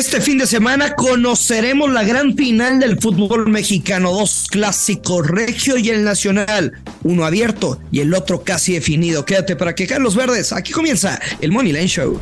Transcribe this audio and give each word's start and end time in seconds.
Este 0.00 0.22
fin 0.22 0.38
de 0.38 0.46
semana 0.46 0.94
conoceremos 0.94 1.92
la 1.92 2.02
gran 2.02 2.34
final 2.34 2.80
del 2.80 2.98
fútbol 2.98 3.50
mexicano, 3.50 4.10
dos 4.14 4.46
clásicos, 4.50 5.26
Regio 5.26 5.76
y 5.76 5.90
el 5.90 6.04
Nacional, 6.04 6.72
uno 7.02 7.26
abierto 7.26 7.78
y 7.92 8.00
el 8.00 8.14
otro 8.14 8.42
casi 8.42 8.72
definido. 8.72 9.26
Quédate 9.26 9.56
para 9.56 9.74
que 9.74 9.86
los 9.98 10.16
verdes. 10.16 10.54
Aquí 10.54 10.72
comienza 10.72 11.20
el 11.42 11.52
Money 11.52 11.74
Line 11.74 11.86
Show. 11.86 12.18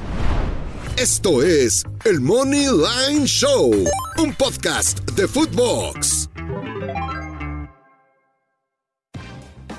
Esto 0.96 1.44
es 1.44 1.84
el 2.04 2.20
Money 2.20 2.66
Line 2.66 3.24
Show, 3.26 3.72
un 4.18 4.34
podcast 4.34 5.08
de 5.12 5.28
Footbox. 5.28 6.27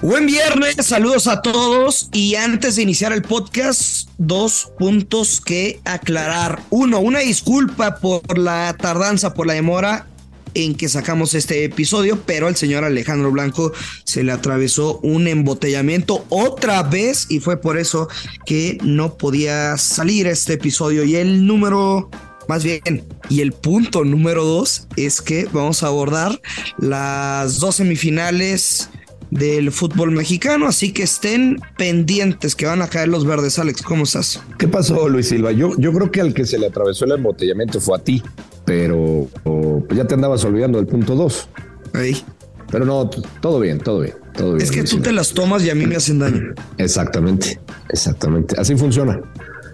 Buen 0.01 0.27
viernes, 0.27 0.77
saludos 0.85 1.27
a 1.27 1.41
todos 1.41 2.07
y 2.13 2.35
antes 2.35 2.77
de 2.77 2.83
iniciar 2.83 3.11
el 3.11 3.21
podcast, 3.21 4.07
dos 4.17 4.71
puntos 4.79 5.41
que 5.41 5.81
aclarar. 5.83 6.61
Uno, 6.69 6.99
una 7.01 7.19
disculpa 7.19 7.97
por 7.97 8.37
la 8.37 8.77
tardanza, 8.79 9.33
por 9.33 9.45
la 9.45 9.55
demora 9.55 10.07
en 10.53 10.75
que 10.75 10.87
sacamos 10.87 11.33
este 11.33 11.65
episodio, 11.65 12.17
pero 12.25 12.47
al 12.47 12.55
señor 12.55 12.85
Alejandro 12.85 13.29
Blanco 13.29 13.73
se 14.05 14.23
le 14.23 14.31
atravesó 14.31 14.99
un 14.99 15.27
embotellamiento 15.27 16.25
otra 16.29 16.81
vez 16.83 17.27
y 17.29 17.41
fue 17.41 17.59
por 17.59 17.77
eso 17.77 18.07
que 18.45 18.77
no 18.81 19.17
podía 19.17 19.77
salir 19.77 20.27
este 20.27 20.53
episodio. 20.53 21.03
Y 21.03 21.17
el 21.17 21.45
número, 21.45 22.09
más 22.47 22.63
bien, 22.63 23.03
y 23.27 23.41
el 23.41 23.51
punto 23.51 24.05
número 24.05 24.45
dos 24.45 24.87
es 24.95 25.21
que 25.21 25.45
vamos 25.51 25.83
a 25.83 25.87
abordar 25.87 26.39
las 26.77 27.59
dos 27.59 27.75
semifinales 27.75 28.89
del 29.31 29.71
fútbol 29.71 30.11
mexicano, 30.11 30.67
así 30.67 30.91
que 30.91 31.03
estén 31.03 31.59
pendientes 31.77 32.55
que 32.55 32.65
van 32.65 32.81
a 32.81 32.87
caer 32.87 33.09
los 33.09 33.25
verdes. 33.25 33.59
Alex, 33.59 33.81
¿cómo 33.81 34.03
estás? 34.03 34.41
¿Qué 34.57 34.67
pasó, 34.67 35.07
Luis 35.07 35.29
Silva? 35.29 35.51
Yo, 35.51 35.71
yo 35.77 35.93
creo 35.93 36.11
que 36.11 36.21
al 36.21 36.33
que 36.33 36.45
se 36.45 36.57
le 36.57 36.67
atravesó 36.67 37.05
el 37.05 37.11
embotellamiento 37.11 37.79
fue 37.79 37.97
a 37.97 38.03
ti, 38.03 38.23
pero 38.65 39.27
pues 39.43 39.97
ya 39.97 40.05
te 40.05 40.15
andabas 40.15 40.43
olvidando 40.45 40.77
del 40.77 40.87
punto 40.87 41.15
2. 41.15 41.49
Ahí. 41.93 42.23
Pero 42.71 42.85
no, 42.85 43.09
todo 43.41 43.59
bien, 43.59 43.79
todo 43.79 44.01
bien, 44.01 44.15
todo 44.35 44.53
bien. 44.53 44.63
Es 44.63 44.71
que 44.71 44.83
tú 44.83 44.99
te 44.99 45.11
las 45.11 45.33
tomas 45.33 45.63
y 45.63 45.69
a 45.69 45.75
mí 45.75 45.85
me 45.85 45.95
hacen 45.95 46.19
daño. 46.19 46.53
Exactamente, 46.77 47.59
exactamente. 47.89 48.55
Así 48.59 48.75
funciona. 48.75 49.19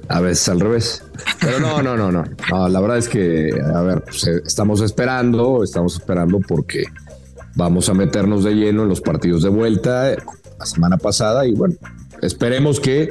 A 0.07 0.21
veces 0.21 0.47
al 0.49 0.59
revés. 0.59 1.03
Pero 1.41 1.59
no, 1.59 1.81
no, 1.81 1.97
no, 1.97 2.11
no. 2.11 2.23
no 2.51 2.69
la 2.69 2.79
verdad 2.79 2.99
es 2.99 3.09
que, 3.09 3.49
a 3.73 3.81
ver, 3.81 4.03
pues, 4.03 4.27
eh, 4.27 4.41
estamos 4.45 4.81
esperando, 4.81 5.63
estamos 5.63 5.95
esperando 5.95 6.39
porque 6.39 6.83
vamos 7.55 7.89
a 7.89 7.93
meternos 7.93 8.43
de 8.43 8.53
lleno 8.53 8.83
en 8.83 8.89
los 8.89 9.01
partidos 9.01 9.43
de 9.43 9.49
vuelta 9.49 10.15
la 10.59 10.65
semana 10.65 10.97
pasada 10.97 11.45
y 11.45 11.53
bueno, 11.53 11.75
esperemos 12.21 12.79
que 12.79 13.09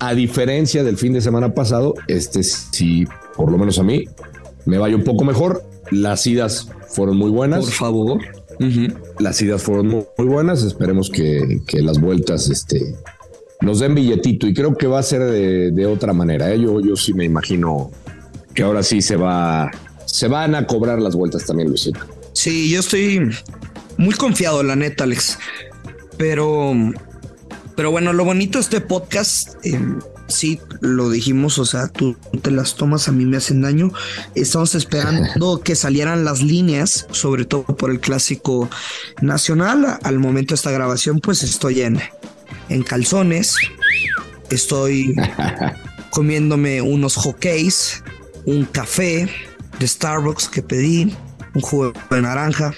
a 0.00 0.14
diferencia 0.14 0.84
del 0.84 0.96
fin 0.96 1.12
de 1.12 1.20
semana 1.20 1.54
pasado, 1.54 1.94
este 2.06 2.42
sí, 2.42 3.06
por 3.36 3.50
lo 3.50 3.58
menos 3.58 3.78
a 3.78 3.82
mí, 3.82 4.04
me 4.64 4.78
vaya 4.78 4.96
un 4.96 5.04
poco 5.04 5.24
mejor. 5.24 5.64
Las 5.90 6.26
idas 6.26 6.68
fueron 6.88 7.16
muy 7.16 7.30
buenas. 7.30 7.64
Por 7.64 7.72
favor. 7.72 8.20
Las 9.18 9.40
idas 9.40 9.62
fueron 9.62 9.88
muy, 9.88 10.26
buenas. 10.26 10.62
Esperemos 10.62 11.10
que, 11.10 11.60
las 11.74 12.00
vueltas 12.00 12.48
este, 12.50 12.94
nos 13.60 13.80
den 13.80 13.94
billetito 13.94 14.46
y 14.46 14.54
creo 14.54 14.76
que 14.76 14.86
va 14.86 14.98
a 14.98 15.02
ser 15.02 15.22
de, 15.22 15.86
otra 15.86 16.12
manera. 16.12 16.52
¿eh? 16.52 16.60
Yo, 16.60 16.80
yo 16.80 16.96
sí 16.96 17.14
me 17.14 17.24
imagino 17.24 17.90
que 18.54 18.62
ahora 18.62 18.82
sí 18.82 19.00
se 19.00 19.16
va, 19.16 19.70
se 20.04 20.28
van 20.28 20.54
a 20.54 20.66
cobrar 20.66 21.00
las 21.00 21.14
vueltas 21.14 21.46
también, 21.46 21.68
Luisito. 21.68 22.00
Sí, 22.32 22.70
yo 22.70 22.80
estoy 22.80 23.30
muy 23.98 24.14
confiado, 24.14 24.62
la 24.62 24.76
neta, 24.76 25.04
Alex. 25.04 25.38
Pero, 26.16 26.72
pero 27.76 27.90
bueno, 27.90 28.12
lo 28.12 28.24
bonito 28.24 28.58
de 28.58 28.62
este 28.62 28.80
podcast, 28.80 29.54
eh, 29.64 29.78
sí, 30.28 30.60
lo 30.80 31.10
dijimos, 31.10 31.58
o 31.58 31.66
sea, 31.66 31.88
tú 31.88 32.16
te 32.40 32.50
las 32.50 32.76
tomas, 32.76 33.08
a 33.08 33.12
mí 33.12 33.26
me 33.26 33.36
hacen 33.36 33.60
daño. 33.60 33.92
Estamos 34.34 34.74
esperando 34.74 35.60
que 35.64 35.74
salieran 35.74 36.24
las 36.24 36.42
líneas, 36.42 37.06
sobre 37.10 37.44
todo 37.44 37.64
por 37.64 37.90
el 37.90 38.00
clásico 38.00 38.70
nacional. 39.20 39.98
Al 40.02 40.18
momento 40.18 40.54
de 40.54 40.56
esta 40.56 40.70
grabación, 40.70 41.20
pues 41.20 41.42
estoy 41.42 41.82
en, 41.82 42.00
en 42.68 42.82
calzones, 42.84 43.56
estoy 44.48 45.14
comiéndome 46.10 46.80
unos 46.80 47.16
hockeys, 47.16 48.02
un 48.46 48.64
café 48.64 49.28
de 49.78 49.88
Starbucks 49.88 50.48
que 50.48 50.62
pedí, 50.62 51.14
un 51.54 51.60
jugo 51.60 51.92
de 52.10 52.22
naranja, 52.22 52.74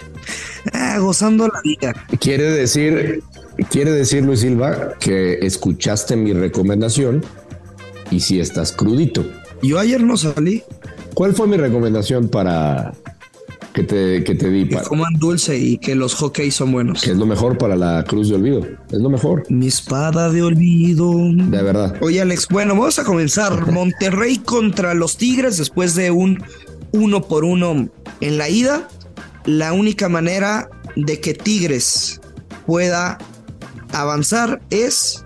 ah, 0.72 0.98
gozando 0.98 1.48
la 1.48 1.60
vida. 1.62 1.94
Quiere 2.20 2.50
decir, 2.50 3.22
quiere 3.70 3.90
decir 3.90 4.24
Luis 4.24 4.40
Silva 4.40 4.94
que 4.98 5.38
escuchaste 5.42 6.16
mi 6.16 6.32
recomendación 6.32 7.24
y 8.10 8.20
si 8.20 8.40
estás 8.40 8.72
crudito. 8.72 9.24
Yo 9.62 9.78
ayer 9.78 10.02
no 10.02 10.16
salí. 10.16 10.62
¿Cuál 11.14 11.34
fue 11.34 11.46
mi 11.46 11.56
recomendación 11.56 12.28
para 12.28 12.92
que 13.74 13.82
te, 13.82 14.24
que 14.24 14.34
te 14.34 14.50
di? 14.50 14.68
Que 14.68 14.78
coman 14.78 15.14
dulce 15.14 15.58
y 15.58 15.78
que 15.78 15.94
los 15.94 16.14
hockeys 16.14 16.54
son 16.54 16.72
buenos. 16.72 17.02
Que 17.02 17.10
es 17.10 17.16
lo 17.16 17.26
mejor 17.26 17.58
para 17.58 17.76
la 17.76 18.04
cruz 18.04 18.28
de 18.28 18.36
olvido. 18.36 18.66
Es 18.90 18.98
lo 18.98 19.10
mejor. 19.10 19.44
Mi 19.48 19.66
espada 19.66 20.30
de 20.30 20.42
olvido. 20.42 21.12
De 21.32 21.62
verdad. 21.62 21.96
Oye, 22.00 22.20
Alex, 22.20 22.48
bueno, 22.48 22.74
vamos 22.74 22.98
a 22.98 23.04
comenzar. 23.04 23.70
Monterrey 23.72 24.38
contra 24.38 24.94
los 24.94 25.16
Tigres 25.16 25.58
después 25.58 25.94
de 25.94 26.10
un 26.10 26.42
uno 26.92 27.22
por 27.22 27.44
uno 27.44 27.88
en 28.20 28.38
la 28.38 28.48
ida. 28.48 28.88
La 29.44 29.72
única 29.72 30.08
manera 30.08 30.68
de 30.96 31.20
que 31.20 31.34
Tigres 31.34 32.20
pueda 32.66 33.18
avanzar 33.92 34.60
es 34.70 35.24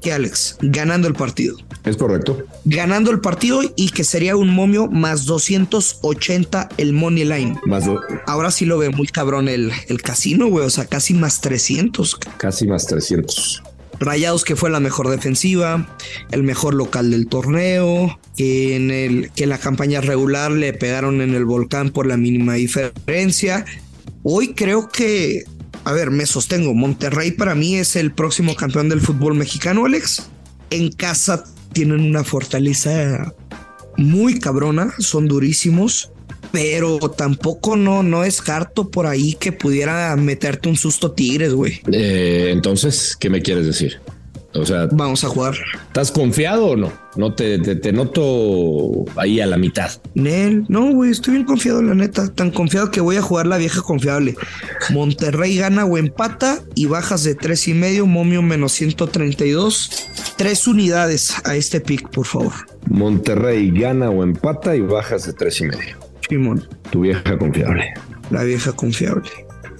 que 0.00 0.12
Alex, 0.12 0.56
ganando 0.60 1.08
el 1.08 1.14
partido. 1.14 1.56
Es 1.84 1.96
correcto. 1.96 2.44
Ganando 2.64 3.10
el 3.10 3.20
partido 3.20 3.62
y 3.74 3.90
que 3.90 4.04
sería 4.04 4.36
un 4.36 4.50
momio 4.50 4.86
más 4.88 5.24
280 5.24 6.68
el 6.76 6.92
money 6.92 7.24
line. 7.24 7.58
Más 7.64 7.84
Ahora 8.26 8.50
sí 8.50 8.66
lo 8.66 8.78
ve 8.78 8.90
muy 8.90 9.06
cabrón 9.06 9.48
el, 9.48 9.72
el 9.88 10.02
casino, 10.02 10.48
güey. 10.48 10.66
O 10.66 10.70
sea, 10.70 10.84
casi 10.84 11.14
más 11.14 11.40
300. 11.40 12.18
Casi 12.36 12.66
más 12.66 12.86
300. 12.86 13.62
Rayados 14.00 14.44
que 14.44 14.56
fue 14.56 14.70
la 14.70 14.80
mejor 14.80 15.08
defensiva, 15.10 15.86
el 16.30 16.42
mejor 16.42 16.74
local 16.74 17.10
del 17.10 17.26
torneo, 17.26 18.18
en 18.38 18.90
el 18.90 19.30
que 19.32 19.46
la 19.46 19.58
campaña 19.58 20.00
regular 20.00 20.50
le 20.50 20.72
pegaron 20.72 21.20
en 21.20 21.34
el 21.34 21.44
volcán 21.44 21.90
por 21.90 22.06
la 22.06 22.16
mínima 22.16 22.54
diferencia. 22.54 23.66
Hoy 24.22 24.54
creo 24.54 24.88
que, 24.88 25.44
a 25.84 25.92
ver, 25.92 26.10
me 26.10 26.24
sostengo, 26.24 26.72
Monterrey 26.72 27.32
para 27.32 27.54
mí 27.54 27.76
es 27.76 27.94
el 27.94 28.12
próximo 28.12 28.56
campeón 28.56 28.88
del 28.88 29.02
fútbol 29.02 29.34
mexicano, 29.34 29.84
Alex. 29.84 30.30
En 30.70 30.90
casa 30.90 31.44
tienen 31.72 32.00
una 32.00 32.24
fortaleza 32.24 33.34
muy 33.98 34.38
cabrona, 34.38 34.94
son 34.98 35.28
durísimos 35.28 36.10
pero 36.52 36.98
tampoco 37.10 37.76
no, 37.76 38.02
no 38.02 38.22
descarto 38.22 38.90
por 38.90 39.06
ahí 39.06 39.34
que 39.34 39.52
pudiera 39.52 40.14
meterte 40.16 40.68
un 40.68 40.76
susto 40.76 41.12
Tigres, 41.12 41.52
güey. 41.54 41.80
Eh, 41.92 42.50
entonces, 42.52 43.16
¿qué 43.18 43.30
me 43.30 43.42
quieres 43.42 43.66
decir? 43.66 44.00
O 44.54 44.66
sea, 44.66 44.88
vamos 44.90 45.22
a 45.22 45.28
jugar. 45.28 45.54
¿Estás 45.86 46.10
confiado 46.10 46.66
o 46.66 46.76
no? 46.76 46.92
No 47.14 47.34
te, 47.34 47.58
te, 47.58 47.92
noto 47.92 49.04
ahí 49.16 49.40
a 49.40 49.46
la 49.46 49.56
mitad. 49.56 49.90
Nel, 50.14 50.64
no, 50.68 50.92
güey, 50.92 51.12
estoy 51.12 51.34
bien 51.34 51.46
confiado, 51.46 51.82
la 51.82 51.94
neta. 51.94 52.32
Tan 52.34 52.50
confiado 52.50 52.90
que 52.90 53.00
voy 53.00 53.16
a 53.16 53.22
jugar 53.22 53.46
la 53.46 53.58
vieja 53.58 53.80
confiable. 53.82 54.34
Monterrey 54.90 55.56
gana 55.56 55.84
o 55.84 55.98
empata 55.98 56.60
y 56.74 56.86
bajas 56.86 57.22
de 57.22 57.36
tres 57.36 57.68
y 57.68 57.74
medio, 57.74 58.06
momio 58.06 58.42
menos 58.42 58.72
132. 58.72 60.08
Tres 60.36 60.66
unidades 60.66 61.32
a 61.44 61.54
este 61.54 61.80
pick, 61.80 62.08
por 62.10 62.26
favor. 62.26 62.52
Monterrey 62.88 63.70
gana 63.70 64.10
o 64.10 64.24
empata 64.24 64.74
y 64.74 64.80
bajas 64.80 65.26
de 65.26 65.32
tres 65.32 65.60
y 65.60 65.64
medio. 65.64 66.09
Tu 66.90 67.00
vieja 67.00 67.38
confiable. 67.38 67.92
La 68.30 68.44
vieja 68.44 68.72
confiable. 68.72 69.30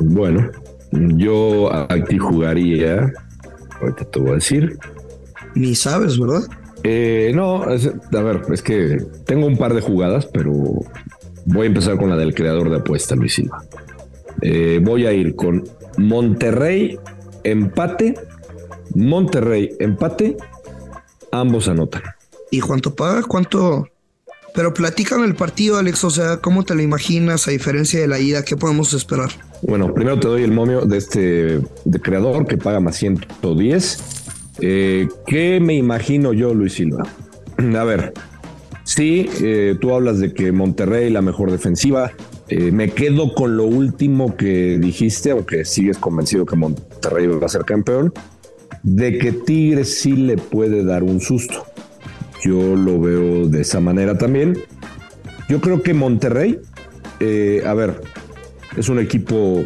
Bueno, 0.01 0.51
yo 0.93 1.71
aquí 1.91 2.19
jugaría. 2.19 3.13
Ahorita 3.81 4.05
te 4.05 4.21
voy 4.21 4.31
a 4.31 4.35
decir. 4.35 4.79
Ni 5.55 5.75
sabes, 5.75 6.19
¿verdad? 6.19 6.43
Eh, 6.83 7.33
no, 7.35 7.63
a 7.63 8.23
ver, 8.23 8.43
es 8.53 8.63
que 8.63 8.99
tengo 9.27 9.47
un 9.47 9.57
par 9.57 9.75
de 9.75 9.81
jugadas, 9.81 10.27
pero 10.27 10.53
voy 11.45 11.63
a 11.63 11.67
empezar 11.67 11.99
con 11.99 12.09
la 12.09 12.17
del 12.17 12.35
creador 12.35 12.71
de 12.71 12.77
apuesta, 12.77 13.15
Luis 13.15 13.35
Silva. 13.35 13.63
Eh, 14.43 14.81
voy 14.83 15.07
a 15.07 15.13
ir 15.13 15.37
con 15.37 15.65
Monterrey, 15.99 16.99
empate. 17.45 18.15
Monterrey, 18.95 19.71
empate. 19.79 20.37
Ambos 21.33 21.69
anotan. 21.69 22.03
¿Y 22.51 22.61
cuánto 22.61 22.95
paga? 22.95 23.23
¿Cuánto? 23.23 23.87
Pero 24.55 24.75
platícame 24.75 25.27
el 25.27 25.35
partido, 25.35 25.79
Alex. 25.79 26.05
O 26.05 26.11
sea, 26.11 26.39
¿cómo 26.39 26.65
te 26.65 26.75
lo 26.75 26.83
imaginas 26.83 27.47
a 27.49 27.51
diferencia 27.51 28.01
de 28.01 28.09
la 28.09 28.19
ida? 28.19 28.45
¿Qué 28.45 28.57
podemos 28.57 28.93
esperar? 28.93 29.31
Bueno, 29.63 29.93
primero 29.95 30.19
te 30.19 30.29
doy 30.29 30.43
el 30.43 30.53
momio 30.53 30.83
de 30.83 30.99
este 30.99 31.61
creador 32.03 32.47
que 32.47 32.57
paga 32.57 32.81
más 32.81 32.97
110. 32.97 33.99
Eh, 34.61 35.09
¿Qué 35.27 35.61
me 35.61 35.75
imagino 35.75 36.33
yo, 36.33 36.55
Luis 36.55 36.75
Silva? 36.75 37.05
A 37.79 37.85
ver, 37.85 38.13
sí, 38.85 39.29
eh, 39.41 39.77
tú 39.81 39.95
hablas 39.95 40.19
de 40.19 40.33
que 40.33 40.53
Monterrey 40.53 41.11
la 41.11 41.23
mejor 41.23 41.51
defensiva. 41.51 42.13
Eh, 42.49 42.73
me 42.73 42.91
quedo 42.91 43.33
con 43.33 43.57
lo 43.57 43.65
último 43.65 44.37
que 44.37 44.77
dijiste, 44.79 45.31
aunque 45.31 45.65
sigues 45.65 45.99
convencido 45.99 46.45
que 46.45 46.57
Monterrey 46.57 47.29
va 47.29 47.47
a 47.47 47.49
ser 47.49 47.65
campeón, 47.65 48.13
de 48.83 49.19
que 49.19 49.31
Tigres 49.33 50.01
sí 50.01 50.13
le 50.13 50.37
puede 50.37 50.85
dar 50.85 51.05
un 51.05 51.21
susto. 51.21 51.65
Yo 52.43 52.77
lo 52.77 53.01
veo 53.01 53.49
de 53.49 53.61
esa 53.63 53.81
manera 53.81 54.17
también. 54.17 54.59
Yo 55.49 55.61
creo 55.61 55.83
que 55.83 55.95
Monterrey, 55.95 56.61
a 57.67 57.75
ver, 57.75 58.01
es 58.77 58.89
un 58.89 58.99
equipo 58.99 59.65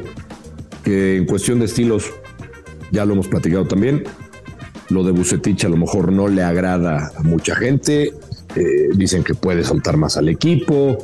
que 0.83 1.17
en 1.17 1.27
cuestión 1.27 1.59
de 1.59 1.67
estilos, 1.67 2.11
ya 2.91 3.05
lo 3.05 3.15
hemos 3.15 3.29
platicado 3.29 3.67
también, 3.67 4.05
lo 4.91 5.03
de 5.03 5.13
Bucetich 5.13 5.65
a 5.65 5.69
lo 5.69 5.77
mejor 5.77 6.13
no 6.13 6.29
le 6.29 6.43
agrada 6.43 7.11
a 7.17 7.23
mucha 7.23 7.57
gente. 7.57 8.13
Eh, 8.57 8.89
dicen 8.95 9.25
que 9.25 9.35
puede 9.35 9.65
soltar 9.65 9.97
más 9.97 10.17
al 10.17 10.29
equipo, 10.29 10.99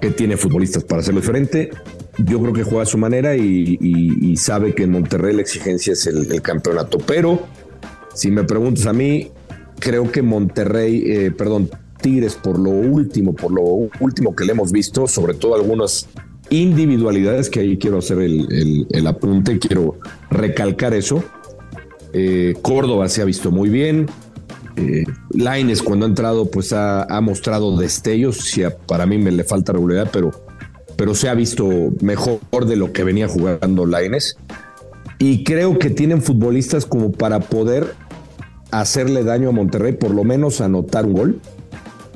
que 0.00 0.10
tiene 0.10 0.36
futbolistas 0.36 0.84
para 0.84 1.00
hacerlo 1.00 1.20
diferente. 1.20 1.70
Yo 2.18 2.40
creo 2.40 2.52
que 2.52 2.62
juega 2.62 2.82
a 2.82 2.86
su 2.86 2.98
manera 2.98 3.36
y, 3.36 4.36
sabe 4.36 4.74
que 4.74 4.84
en 4.84 4.90
Monterrey 4.90 5.34
la 5.34 5.42
exigencia 5.42 5.92
es 5.92 6.06
el, 6.06 6.42
campeonato. 6.42 6.98
Pero 6.98 7.40
si 8.14 8.30
me 8.30 8.44
preguntas 8.44 8.86
a 8.86 8.92
mí, 8.92 9.30
creo 9.78 10.10
que 10.10 10.22
Monterrey, 10.22 11.02
eh, 11.06 11.30
perdón, 11.30 11.70
Tigres 12.00 12.34
por 12.34 12.58
lo 12.58 12.70
último, 12.70 13.34
por 13.34 13.52
lo 13.52 13.62
último 14.00 14.34
que 14.34 14.44
le 14.44 14.52
hemos 14.52 14.72
visto, 14.72 15.06
sobre 15.06 15.34
todo 15.34 15.54
algunas 15.54 16.06
individualidades, 16.50 17.50
que 17.50 17.60
ahí 17.60 17.78
quiero 17.78 17.98
hacer 17.98 18.18
el, 18.20 19.06
apunte, 19.06 19.58
quiero 19.58 19.98
recalcar 20.30 20.94
eso. 20.94 21.24
Eh, 22.12 22.54
Córdoba 22.62 23.08
se 23.08 23.22
ha 23.22 23.24
visto 23.24 23.50
muy 23.50 23.68
bien. 23.68 24.06
Eh, 24.76 25.04
Laines 25.30 25.82
cuando 25.82 26.04
ha 26.04 26.08
entrado 26.08 26.50
pues 26.50 26.72
ha, 26.72 27.06
mostrado 27.22 27.76
destellos, 27.78 28.54
para 28.86 29.06
mí 29.06 29.16
me 29.16 29.32
le 29.32 29.42
falta 29.42 29.72
regularidad, 29.72 30.10
pero, 30.12 30.30
pero 30.96 31.14
se 31.14 31.30
ha 31.30 31.34
visto 31.34 31.66
mejor 32.02 32.66
de 32.66 32.76
lo 32.76 32.92
que 32.92 33.04
venía 33.04 33.26
jugando 33.26 33.86
Laines. 33.86 34.36
Y 35.18 35.44
creo 35.44 35.78
que 35.78 35.88
tienen 35.88 36.20
futbolistas 36.20 36.84
como 36.84 37.10
para 37.10 37.40
poder 37.40 37.94
hacerle 38.70 39.24
daño 39.24 39.50
a 39.50 39.52
Monterrey, 39.52 39.92
por 39.92 40.12
lo 40.12 40.24
menos 40.24 40.60
anotar 40.60 41.06
un 41.06 41.12
gol. 41.12 41.40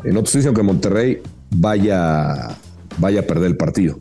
En 0.05 0.17
otros 0.17 0.35
dicen 0.35 0.55
que 0.55 0.63
Monterrey 0.63 1.21
vaya, 1.51 2.57
vaya 2.99 3.21
a 3.21 3.23
perder 3.25 3.49
el 3.49 3.57
partido. 3.57 3.99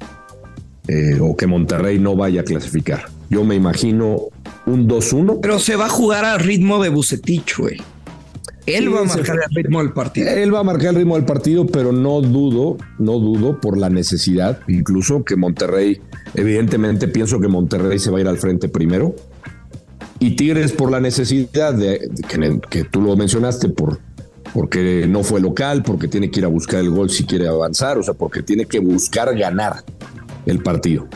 Eh, 0.88 1.20
o 1.22 1.36
que 1.38 1.46
Monterrey 1.46 2.00
no 2.00 2.16
vaya 2.16 2.42
a 2.42 2.44
clasificar. 2.44 3.06
Yo 3.30 3.44
me 3.44 3.56
imagino 3.56 4.30
un 4.66 4.88
2-1. 4.88 5.40
Pero 5.42 5.60
se 5.60 5.76
va 5.76 5.86
a 5.86 5.90
jugar 5.90 6.26
al 6.26 6.40
ritmo 6.40 6.82
de 6.82 6.90
Bucetich, 6.90 7.58
güey. 7.58 7.78
Él 8.66 8.94
va 8.94 9.02
a 9.02 9.04
marcar 9.04 9.36
el 9.36 9.56
ritmo 9.56 9.80
del 9.80 9.94
partido. 9.94 10.30
Él 10.30 10.54
va 10.54 10.60
a 10.60 10.64
marcar 10.64 10.90
el 10.90 10.96
ritmo 10.98 11.16
del 11.16 11.26
partido, 11.26 11.66
pero 11.66 11.92
no 11.92 12.22
dudo, 12.22 12.78
no 13.00 13.20
dudo 13.20 13.60
por 13.60 13.78
la 13.78 13.90
necesidad, 13.90 14.60
incluso 14.68 15.24
que 15.24 15.36
Monterrey, 15.36 16.02
evidentemente 16.36 17.08
pienso 17.08 17.40
que 17.40 17.48
Monterrey 17.48 17.98
se 18.00 18.12
va 18.12 18.20
a 18.20 18.22
ir 18.22 18.28
al 18.28 18.38
frente 18.38 18.70
primero. 18.70 19.16
Y 20.20 20.32
Tigres 20.32 20.74
por 20.74 20.92
la 20.92 21.00
necesidad 21.00 21.74
de, 21.74 22.10
que, 22.28 22.60
que, 22.70 22.84
tú 22.84 23.02
lo 23.02 23.16
mencionaste, 23.16 23.70
por, 23.70 24.00
porque 24.54 25.06
no 25.08 25.24
fue 25.24 25.40
local, 25.40 25.84
porque 25.84 26.08
tiene 26.08 26.30
que 26.30 26.40
ir 26.40 26.46
a 26.46 26.50
buscar 26.50 26.82
el 26.82 26.90
gol 26.90 27.10
si 27.10 27.26
quiere 27.26 27.48
avanzar, 27.48 27.98
o 27.98 28.04
sea, 28.04 28.14
porque 28.14 28.44
tiene 28.44 28.66
que 28.66 28.80
buscar 28.80 29.36
ganar 29.38 29.84
el 30.46 30.62
partido. 30.62 31.08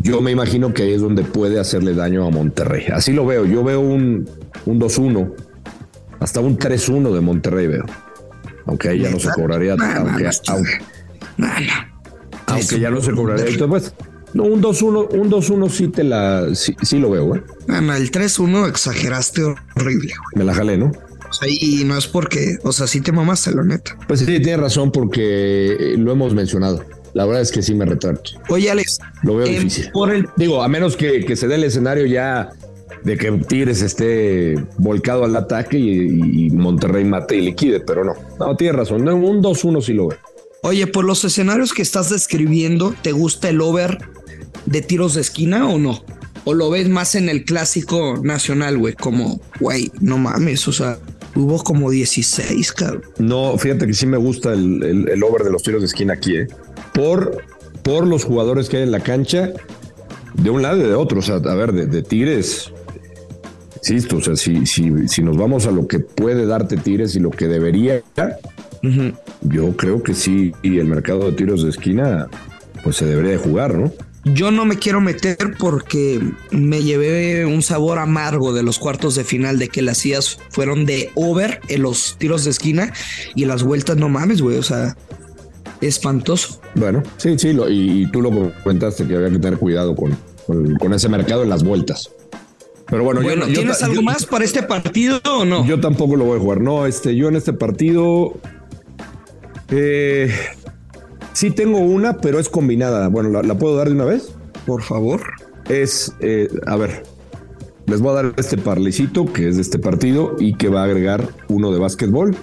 Yo 0.00 0.20
me 0.20 0.30
imagino 0.30 0.72
que 0.72 0.84
ahí 0.84 0.92
es 0.92 1.00
donde 1.00 1.24
puede 1.24 1.58
hacerle 1.58 1.94
daño 1.94 2.26
a 2.26 2.30
Monterrey. 2.30 2.86
Así 2.92 3.12
lo 3.12 3.26
veo. 3.26 3.44
Yo 3.44 3.64
veo 3.64 3.80
un, 3.80 4.28
un 4.66 4.80
2-1, 4.80 5.32
hasta 6.20 6.40
un 6.40 6.58
3-1 6.58 7.12
de 7.12 7.20
Monterrey 7.20 7.66
veo. 7.66 7.86
Aunque 8.66 8.90
ahí 8.90 9.00
ya 9.00 9.10
no 9.10 9.18
se 9.18 9.30
cobraría. 9.30 9.72
aunque, 9.72 10.30
aunque, 12.46 12.80
ya 12.80 12.90
no 12.90 13.00
se 13.00 13.12
cobraría. 13.12 13.46
Entonces, 13.46 13.94
no, 14.36 14.44
un 14.44 14.62
2-1, 14.62 15.08
un 15.12 15.30
2-1 15.30 15.70
sí 15.70 15.88
te 15.88 16.04
la, 16.04 16.46
sí, 16.54 16.98
lo 16.98 17.10
veo, 17.10 17.34
¿eh? 17.36 17.42
el 17.68 18.10
3-1 18.10 18.68
exageraste 18.68 19.42
horrible, 19.74 20.12
Me 20.34 20.44
la 20.44 20.52
jalé, 20.52 20.76
¿no? 20.76 20.92
O 21.28 21.32
sea, 21.32 21.48
y 21.48 21.84
no 21.84 21.96
es 21.96 22.06
porque, 22.06 22.58
o 22.62 22.70
sea, 22.70 22.86
sí 22.86 23.00
te 23.00 23.12
mamaste, 23.12 23.52
la 23.52 23.64
neta. 23.64 23.96
Pues 24.06 24.20
sí, 24.20 24.26
tiene 24.26 24.58
razón 24.58 24.92
porque 24.92 25.94
lo 25.96 26.12
hemos 26.12 26.34
mencionado. 26.34 26.84
La 27.14 27.24
verdad 27.24 27.40
es 27.40 27.50
que 27.50 27.62
sí 27.62 27.74
me 27.74 27.86
retrato. 27.86 28.32
Oye, 28.50 28.70
Alex. 28.70 28.98
Lo 29.22 29.36
veo 29.36 29.46
em, 29.46 29.54
difícil. 29.54 29.90
Por 29.90 30.14
el... 30.14 30.28
Digo, 30.36 30.62
a 30.62 30.68
menos 30.68 30.96
que, 30.96 31.34
se 31.34 31.48
dé 31.48 31.54
el 31.54 31.64
escenario 31.64 32.04
ya 32.04 32.50
de 33.04 33.16
que 33.16 33.32
Tigres 33.32 33.80
esté 33.80 34.54
volcado 34.76 35.24
al 35.24 35.34
ataque 35.34 35.78
y, 35.78 36.50
Monterrey 36.50 37.04
mate 37.04 37.36
y 37.36 37.40
liquide, 37.40 37.80
pero 37.80 38.04
no. 38.04 38.14
No, 38.38 38.54
tiene 38.54 38.74
razón. 38.74 39.08
Un 39.08 39.42
2-1 39.42 39.80
sí 39.82 39.94
lo 39.94 40.08
veo. 40.08 40.18
Oye, 40.62 40.86
por 40.86 41.04
los 41.04 41.24
escenarios 41.24 41.72
que 41.72 41.82
estás 41.82 42.10
describiendo, 42.10 42.94
¿te 43.02 43.12
gusta 43.12 43.48
el 43.48 43.60
over 43.62 43.98
de 44.66 44.82
tiros 44.82 45.14
de 45.14 45.22
esquina 45.22 45.68
o 45.68 45.78
no? 45.78 46.04
¿O 46.44 46.54
lo 46.54 46.70
ves 46.70 46.88
más 46.88 47.14
en 47.14 47.28
el 47.28 47.44
clásico 47.44 48.20
nacional, 48.22 48.78
güey? 48.78 48.94
Como, 48.94 49.40
güey, 49.58 49.90
no 50.00 50.18
mames, 50.18 50.68
o 50.68 50.72
sea, 50.72 50.98
hubo 51.34 51.62
como 51.64 51.90
16, 51.90 52.72
cabrón. 52.72 53.02
No, 53.18 53.58
fíjate 53.58 53.86
que 53.86 53.94
sí 53.94 54.06
me 54.06 54.16
gusta 54.16 54.52
el, 54.52 55.08
el 55.08 55.22
over 55.24 55.42
de 55.42 55.50
los 55.50 55.62
tiros 55.62 55.80
de 55.80 55.86
esquina 55.86 56.14
aquí, 56.14 56.36
¿eh? 56.36 56.48
por, 56.96 57.44
por 57.82 58.06
los 58.06 58.24
jugadores 58.24 58.68
que 58.68 58.78
hay 58.78 58.82
en 58.84 58.90
la 58.90 59.00
cancha, 59.00 59.52
de 60.34 60.50
un 60.50 60.62
lado 60.62 60.78
y 60.78 60.84
de 60.84 60.94
otro. 60.94 61.18
O 61.18 61.22
sea, 61.22 61.36
a 61.36 61.54
ver, 61.54 61.72
de, 61.72 62.02
Tigres, 62.02 62.72
insisto, 63.76 64.16
o 64.16 64.20
sea, 64.22 64.34
si, 64.34 64.66
si, 64.66 64.90
si, 65.08 65.22
nos 65.22 65.36
vamos 65.36 65.66
a 65.66 65.70
lo 65.70 65.86
que 65.86 66.00
puede 66.00 66.46
darte 66.46 66.76
Tigres 66.78 67.14
y 67.16 67.20
lo 67.20 67.30
que 67.30 67.48
debería, 67.48 68.02
yo 69.42 69.76
creo 69.76 70.02
que 70.02 70.14
sí, 70.14 70.52
y 70.62 70.78
el 70.78 70.86
mercado 70.86 71.26
de 71.26 71.32
tiros 71.32 71.62
de 71.62 71.70
esquina, 71.70 72.28
pues 72.82 72.96
se 72.96 73.04
debería 73.04 73.32
de 73.32 73.38
jugar, 73.38 73.74
¿no? 73.74 73.92
Yo 74.34 74.50
no 74.50 74.64
me 74.64 74.76
quiero 74.76 75.00
meter 75.00 75.54
porque 75.56 76.20
me 76.50 76.82
llevé 76.82 77.46
un 77.46 77.62
sabor 77.62 77.98
amargo 77.98 78.52
de 78.52 78.64
los 78.64 78.80
cuartos 78.80 79.14
de 79.14 79.22
final 79.22 79.60
de 79.60 79.68
que 79.68 79.82
las 79.82 80.04
IAS 80.04 80.40
fueron 80.50 80.84
de 80.84 81.10
over 81.14 81.60
en 81.68 81.82
los 81.82 82.16
tiros 82.18 82.42
de 82.42 82.50
esquina 82.50 82.92
y 83.36 83.44
las 83.44 83.62
vueltas 83.62 83.96
no 83.96 84.08
mames, 84.08 84.42
güey. 84.42 84.58
O 84.58 84.64
sea, 84.64 84.96
espantoso. 85.80 86.60
Bueno, 86.74 87.04
sí, 87.18 87.38
sí, 87.38 87.56
y, 87.68 88.10
tú 88.10 88.20
lo 88.20 88.52
comentaste 88.64 89.06
que 89.06 89.14
había 89.14 89.30
que 89.30 89.38
tener 89.38 89.60
cuidado 89.60 89.94
con, 89.94 90.18
con, 90.80 90.92
ese 90.92 91.08
mercado 91.08 91.44
en 91.44 91.48
las 91.48 91.62
vueltas. 91.62 92.10
Pero 92.88 93.04
bueno, 93.04 93.20
bueno 93.20 93.46
¿tienes 93.46 93.80
algo 93.84 94.02
más 94.02 94.26
para 94.26 94.44
este 94.44 94.64
partido 94.64 95.20
o 95.24 95.44
no? 95.44 95.64
Yo 95.66 95.78
tampoco 95.78 96.16
lo 96.16 96.24
voy 96.24 96.38
a 96.38 96.40
jugar. 96.40 96.60
No, 96.60 96.86
este, 96.86 97.14
yo 97.14 97.28
en 97.28 97.36
este 97.36 97.52
partido 97.52 98.32
eh, 99.70 100.34
sí 101.36 101.50
tengo 101.50 101.80
una, 101.80 102.16
pero 102.16 102.38
es 102.38 102.48
combinada. 102.48 103.08
Bueno, 103.08 103.42
¿la, 103.42 103.58
puedo 103.58 103.76
dar 103.76 103.88
de 103.88 103.94
una 103.94 104.06
vez? 104.06 104.32
Por 104.64 104.82
favor. 104.82 105.20
Es, 105.68 106.14
eh, 106.20 106.48
a 106.64 106.76
ver, 106.76 107.02
les 107.86 108.00
voy 108.00 108.12
a 108.12 108.22
dar 108.22 108.34
este 108.38 108.56
parlecito 108.56 109.30
que 109.30 109.48
es 109.48 109.56
de 109.56 109.62
este 109.62 109.78
partido 109.78 110.36
y 110.38 110.54
que 110.54 110.70
va 110.70 110.80
a 110.80 110.84
agregar 110.84 111.28
uno 111.48 111.72
de 111.72 111.78
básquetbol. 111.78 112.34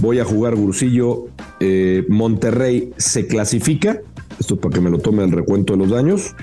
Voy 0.00 0.18
a 0.18 0.24
jugar 0.26 0.54
Gursillo 0.54 1.28
eh, 1.60 2.04
Monterrey 2.08 2.92
se 2.98 3.26
clasifica. 3.26 4.02
Esto 4.38 4.54
es 4.54 4.60
para 4.60 4.74
que 4.74 4.80
me 4.82 4.90
lo 4.90 4.98
tome 4.98 5.24
el 5.24 5.32
recuento 5.32 5.72
de 5.72 5.78
los 5.78 5.90
daños. 5.90 6.34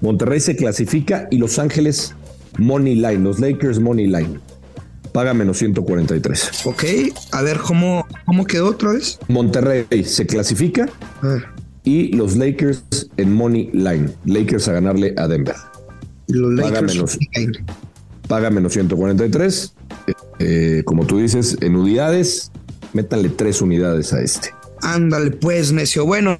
Monterrey 0.00 0.38
se 0.38 0.54
clasifica 0.54 1.26
y 1.32 1.38
Los 1.38 1.58
Ángeles 1.58 2.14
Money 2.58 2.94
Line, 2.94 3.18
los 3.18 3.40
Lakers 3.40 3.80
Money 3.80 4.06
Line. 4.06 4.38
Paga 5.12 5.34
menos 5.34 5.58
143. 5.58 6.66
Ok, 6.66 6.84
a 7.32 7.42
ver 7.42 7.58
cómo, 7.58 8.06
cómo 8.24 8.46
quedó 8.46 8.70
otra 8.70 8.92
vez. 8.92 9.18
Monterrey 9.28 9.86
se 10.04 10.26
clasifica 10.26 10.88
y 11.84 12.12
los 12.14 12.36
Lakers 12.36 12.82
en 13.16 13.34
Money 13.34 13.70
Line. 13.72 14.10
Lakers 14.24 14.68
a 14.68 14.72
ganarle 14.72 15.14
a 15.18 15.28
Denver. 15.28 15.56
paga 16.60 16.82
menos, 16.82 17.18
paga 18.26 18.50
menos 18.50 18.72
143. 18.72 19.74
Eh, 20.38 20.82
como 20.86 21.06
tú 21.06 21.18
dices, 21.18 21.58
en 21.60 21.76
unidades 21.76 22.50
métanle 22.92 23.28
tres 23.30 23.62
unidades 23.62 24.12
a 24.12 24.20
este. 24.20 24.54
Ándale, 24.82 25.30
pues, 25.30 25.72
necio. 25.72 26.04
Bueno, 26.04 26.38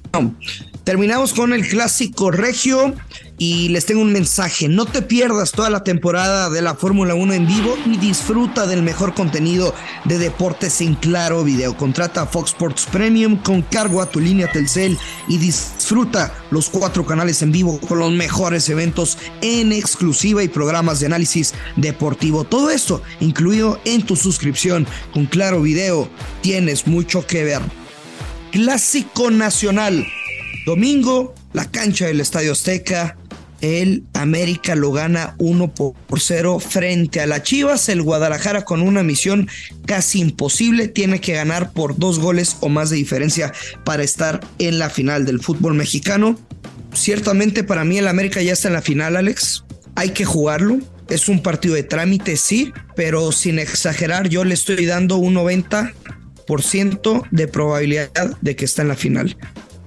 terminamos 0.83 1.33
con 1.33 1.53
el 1.53 1.67
clásico 1.67 2.31
regio 2.31 2.93
y 3.37 3.69
les 3.69 3.85
tengo 3.85 4.01
un 4.01 4.13
mensaje. 4.13 4.67
No 4.67 4.85
te 4.85 5.01
pierdas 5.01 5.51
toda 5.51 5.69
la 5.69 5.83
temporada 5.83 6.49
de 6.49 6.61
la 6.61 6.75
Fórmula 6.75 7.15
1 7.15 7.33
en 7.33 7.47
vivo 7.47 7.75
y 7.85 7.97
disfruta 7.97 8.67
del 8.67 8.83
mejor 8.83 9.13
contenido 9.13 9.73
de 10.05 10.17
deportes 10.17 10.81
en 10.81 10.95
claro 10.95 11.43
video. 11.43 11.75
Contrata 11.75 12.25
Fox 12.25 12.51
Sports 12.51 12.87
Premium 12.91 13.37
con 13.37 13.61
cargo 13.61 14.01
a 14.01 14.09
tu 14.09 14.19
línea 14.19 14.51
Telcel 14.51 14.97
y 15.27 15.37
disfruta 15.37 16.33
los 16.51 16.69
cuatro 16.69 17.05
canales 17.05 17.41
en 17.41 17.51
vivo 17.51 17.79
con 17.79 17.99
los 17.99 18.11
mejores 18.11 18.69
eventos 18.69 19.17
en 19.41 19.71
exclusiva 19.71 20.43
y 20.43 20.47
programas 20.47 20.99
de 20.99 21.07
análisis 21.07 21.53
deportivo. 21.75 22.43
Todo 22.43 22.69
esto 22.69 23.01
incluido 23.19 23.79
en 23.85 24.05
tu 24.05 24.15
suscripción 24.15 24.85
con 25.11 25.25
claro 25.25 25.61
video. 25.61 26.09
Tienes 26.41 26.87
mucho 26.87 27.25
que 27.25 27.43
ver. 27.43 27.61
Clásico 28.51 29.31
Nacional. 29.31 30.05
Domingo, 30.65 31.35
la 31.51 31.69
cancha 31.69 32.07
del 32.07 32.21
Estadio 32.21 32.53
Azteca. 32.53 33.17
El 33.61 34.03
América 34.13 34.75
lo 34.75 34.91
gana 34.91 35.35
1 35.37 35.73
por 35.73 36.19
0 36.19 36.59
frente 36.59 37.21
a 37.21 37.27
la 37.27 37.43
Chivas. 37.43 37.87
El 37.87 38.01
Guadalajara 38.01 38.65
con 38.65 38.81
una 38.81 39.03
misión 39.03 39.47
casi 39.85 40.19
imposible 40.19 40.89
tiene 40.89 41.21
que 41.21 41.33
ganar 41.33 41.71
por 41.71 41.97
dos 41.97 42.19
goles 42.19 42.57
o 42.59 42.67
más 42.67 42.89
de 42.89 42.97
diferencia 42.97 43.53
para 43.85 44.03
estar 44.03 44.41
en 44.59 44.79
la 44.79 44.89
final 44.89 45.25
del 45.25 45.39
fútbol 45.39 45.75
mexicano. 45.75 46.37
Ciertamente 46.93 47.63
para 47.63 47.85
mí 47.85 47.97
el 47.97 48.07
América 48.07 48.41
ya 48.41 48.51
está 48.53 48.67
en 48.67 48.73
la 48.73 48.81
final, 48.81 49.15
Alex. 49.15 49.63
Hay 49.95 50.09
que 50.09 50.25
jugarlo. 50.25 50.79
Es 51.09 51.29
un 51.29 51.41
partido 51.41 51.75
de 51.75 51.83
trámite, 51.83 52.37
sí, 52.37 52.73
pero 52.95 53.31
sin 53.31 53.59
exagerar, 53.59 54.29
yo 54.29 54.43
le 54.43 54.53
estoy 54.53 54.85
dando 54.85 55.17
un 55.17 55.35
90% 55.35 57.27
de 57.31 57.47
probabilidad 57.47 58.37
de 58.41 58.55
que 58.55 58.65
está 58.65 58.81
en 58.81 58.87
la 58.89 58.95
final. 58.95 59.37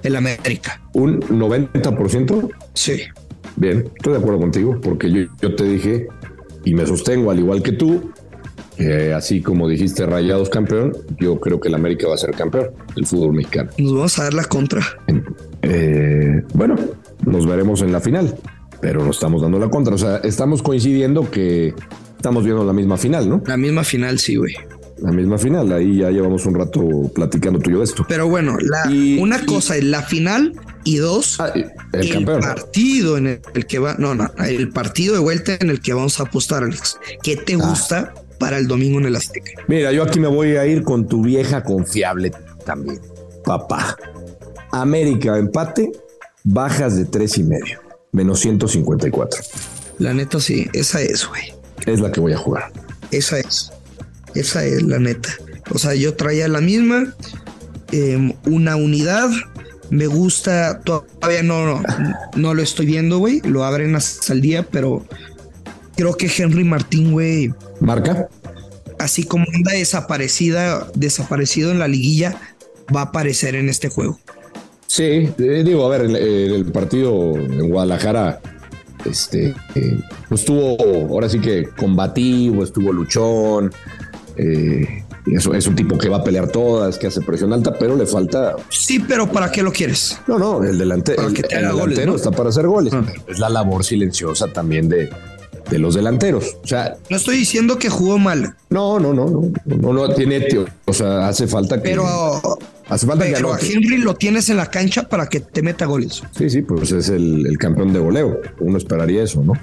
El 0.06 0.16
América. 0.16 0.80
¿Un 0.92 1.20
90%? 1.20 2.50
Sí. 2.74 3.02
Bien, 3.56 3.90
estoy 3.96 4.12
de 4.12 4.18
acuerdo 4.18 4.40
contigo, 4.40 4.80
porque 4.80 5.10
yo, 5.10 5.22
yo 5.40 5.54
te 5.54 5.64
dije, 5.64 6.08
y 6.64 6.74
me 6.74 6.86
sostengo 6.86 7.30
al 7.30 7.38
igual 7.38 7.62
que 7.62 7.72
tú, 7.72 8.12
así 9.14 9.40
como 9.40 9.68
dijiste 9.68 10.06
Rayados 10.06 10.50
campeón, 10.50 10.92
yo 11.18 11.40
creo 11.40 11.60
que 11.60 11.68
el 11.68 11.74
América 11.74 12.08
va 12.08 12.14
a 12.14 12.18
ser 12.18 12.32
campeón 12.32 12.70
del 12.94 13.06
fútbol 13.06 13.34
mexicano. 13.34 13.70
Nos 13.78 13.92
vamos 13.92 14.18
a 14.18 14.24
dar 14.24 14.34
la 14.34 14.44
contra. 14.44 14.82
Eh, 15.62 16.42
bueno, 16.54 16.76
nos 17.24 17.46
veremos 17.46 17.82
en 17.82 17.92
la 17.92 18.00
final, 18.00 18.36
pero 18.80 19.04
nos 19.04 19.16
estamos 19.16 19.42
dando 19.42 19.58
la 19.58 19.68
contra. 19.68 19.94
O 19.94 19.98
sea, 19.98 20.18
estamos 20.18 20.62
coincidiendo 20.62 21.30
que 21.30 21.74
estamos 22.16 22.44
viendo 22.44 22.64
la 22.64 22.72
misma 22.72 22.96
final, 22.96 23.28
¿no? 23.28 23.42
La 23.46 23.56
misma 23.56 23.84
final, 23.84 24.18
sí, 24.18 24.36
güey. 24.36 24.54
La 24.98 25.12
misma 25.12 25.36
final, 25.36 25.70
ahí 25.72 25.98
ya 25.98 26.10
llevamos 26.10 26.46
un 26.46 26.54
rato 26.54 26.80
platicando 27.14 27.58
tú 27.58 27.68
y 27.70 27.74
yo 27.74 27.78
de 27.80 27.84
esto. 27.84 28.06
Pero 28.08 28.28
bueno, 28.28 28.56
la, 28.58 28.90
Y- 28.90 29.18
una 29.18 29.38
y- 29.42 29.44
cosa 29.46 29.76
es 29.76 29.84
la 29.84 30.02
final 30.02 30.52
y 30.84 30.96
dos, 30.96 31.38
Ah, 31.38 31.52
el, 31.54 31.70
el, 31.92 32.12
campeón. 32.12 32.40
partido 32.40 33.18
en 33.18 33.26
el, 33.26 33.40
el 33.54 33.66
que 33.66 33.78
va, 33.78 33.94
no, 33.98 34.14
no, 34.14 34.30
el 34.46 34.70
partido 34.70 35.12
de 35.14 35.20
vuelta 35.20 35.56
en 35.60 35.68
el 35.70 35.80
que 35.80 35.92
vamos 35.92 36.18
a 36.18 36.22
apostar, 36.22 36.64
Alex. 36.64 36.98
¿Qué 37.22 37.36
te 37.36 37.54
Ah. 37.54 37.68
gusta 37.68 38.14
para 38.38 38.56
el 38.58 38.66
domingo 38.68 38.98
en 38.98 39.04
el 39.06 39.16
Azteca? 39.16 39.50
Mira, 39.68 39.92
yo 39.92 40.02
aquí 40.02 40.18
me 40.18 40.28
voy 40.28 40.56
a 40.56 40.64
ir 40.66 40.82
con 40.82 41.06
tu 41.06 41.22
vieja 41.22 41.62
confiable 41.62 42.32
también, 42.64 42.98
papá. 43.44 43.96
América, 44.72 45.36
empate, 45.38 45.92
bajas 46.44 46.96
de 46.96 47.04
tres 47.04 47.36
y 47.38 47.42
medio, 47.42 47.80
menos 48.12 48.40
154. 48.40 49.40
La 49.98 50.12
neta, 50.14 50.40
sí, 50.40 50.68
esa 50.72 51.00
es, 51.02 51.26
güey. 51.26 51.52
Es 51.86 52.00
la 52.00 52.10
que 52.12 52.20
voy 52.20 52.32
a 52.32 52.38
jugar. 52.38 52.72
Esa 53.10 53.38
es. 53.38 53.72
Esa 54.36 54.64
es 54.64 54.82
la 54.82 54.98
neta. 54.98 55.30
O 55.70 55.78
sea, 55.78 55.94
yo 55.94 56.14
traía 56.14 56.48
la 56.48 56.60
misma, 56.60 57.14
eh, 57.92 58.34
una 58.46 58.76
unidad. 58.76 59.30
Me 59.90 60.06
gusta, 60.06 60.80
todavía 60.80 61.42
no, 61.42 61.64
no, 61.64 61.82
no 62.36 62.54
lo 62.54 62.62
estoy 62.62 62.86
viendo, 62.86 63.18
güey. 63.18 63.40
Lo 63.42 63.64
abren 63.64 63.94
hasta 63.94 64.32
el 64.32 64.40
día, 64.40 64.66
pero 64.68 65.06
creo 65.96 66.16
que 66.16 66.30
Henry 66.34 66.64
Martín, 66.64 67.12
güey, 67.12 67.52
¿Marca? 67.80 68.28
así 68.98 69.24
como 69.24 69.46
anda 69.54 69.72
desaparecida, 69.72 70.88
desaparecido 70.94 71.70
en 71.70 71.78
la 71.78 71.88
liguilla, 71.88 72.36
va 72.94 73.00
a 73.00 73.04
aparecer 73.04 73.54
en 73.54 73.68
este 73.68 73.88
juego. 73.88 74.18
Sí, 74.86 75.02
eh, 75.38 75.62
digo, 75.64 75.84
a 75.84 75.88
ver, 75.88 76.02
el, 76.02 76.16
el 76.16 76.64
partido 76.66 77.36
en 77.36 77.68
Guadalajara, 77.68 78.40
este, 79.04 79.54
eh, 79.74 79.98
pues 80.28 80.40
estuvo, 80.42 80.76
ahora 81.08 81.28
sí 81.28 81.38
que 81.40 81.68
combativo, 81.76 82.62
estuvo 82.64 82.92
luchón. 82.92 83.72
Eh, 84.36 85.04
eso 85.32 85.54
es 85.54 85.66
un 85.66 85.74
tipo 85.74 85.98
que 85.98 86.08
va 86.08 86.18
a 86.18 86.24
pelear 86.24 86.48
todas, 86.48 86.98
que 86.98 87.08
hace 87.08 87.20
presión 87.20 87.52
alta, 87.52 87.74
pero 87.78 87.96
le 87.96 88.06
falta. 88.06 88.56
Sí, 88.70 89.00
pero 89.00 89.30
¿para 89.30 89.50
qué 89.50 89.62
lo 89.62 89.72
quieres? 89.72 90.18
No, 90.26 90.38
no, 90.38 90.62
el, 90.62 90.78
delante, 90.78 91.16
el, 91.20 91.32
que 91.32 91.42
te 91.42 91.56
el 91.56 91.64
haga 91.64 91.72
goles, 91.72 91.96
delantero 91.96 92.12
¿no? 92.12 92.16
está 92.16 92.30
para 92.30 92.50
hacer 92.50 92.66
goles. 92.66 92.92
Ah. 92.94 93.04
Es 93.26 93.38
la 93.38 93.48
labor 93.48 93.84
silenciosa 93.84 94.52
también 94.52 94.88
de, 94.88 95.10
de 95.70 95.78
los 95.78 95.94
delanteros. 95.94 96.56
O 96.62 96.66
sea, 96.66 96.96
No 97.10 97.16
estoy 97.16 97.38
diciendo 97.38 97.78
que 97.78 97.88
jugó 97.88 98.18
mal, 98.18 98.54
no, 98.70 99.00
no, 99.00 99.12
no, 99.12 99.28
no, 99.28 99.42
no, 99.64 99.92
no 99.92 100.14
tiene, 100.14 100.40
tío, 100.42 100.64
o 100.84 100.92
sea, 100.92 101.28
hace 101.28 101.46
falta 101.46 101.82
que. 101.82 101.90
pero, 101.90 102.06
hace 102.88 103.06
falta 103.06 103.26
que 103.26 103.34
a. 103.34 103.58
Henry 103.60 103.98
lo 103.98 104.14
tienes 104.14 104.48
en 104.48 104.58
la 104.58 104.70
cancha 104.70 105.08
para 105.08 105.28
que 105.28 105.40
te 105.40 105.62
meta 105.62 105.86
goles. 105.86 106.22
Sí, 106.36 106.48
sí, 106.50 106.62
pues 106.62 106.92
es 106.92 107.08
el, 107.08 107.46
el 107.46 107.58
campeón 107.58 107.92
de 107.92 107.98
goleo. 107.98 108.40
Uno 108.60 108.78
esperaría 108.78 109.24
eso, 109.24 109.42
¿no? 109.42 109.54